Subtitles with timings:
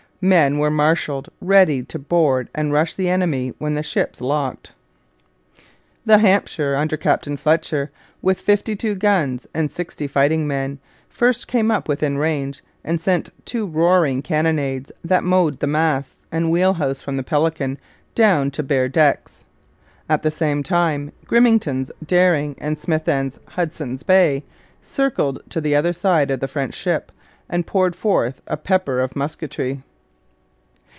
[0.23, 4.71] Men were marshalled ready to board and rush the enemy when the ships locked.
[6.05, 7.89] The Hampshire, under Captain Fletcher,
[8.21, 10.77] with fifty two guns and sixty fighting men,
[11.09, 16.51] first came up within range and sent two roaring cannonades that mowed the masts and
[16.51, 17.79] wheel house from the Pelican
[18.13, 19.43] down to bare decks.
[20.07, 24.43] At the same time Grimmington's Dering and Smithsend's Hudson's Bay
[24.83, 27.11] circled to the other side of the French ship
[27.49, 29.81] and poured forth a pepper of musketry.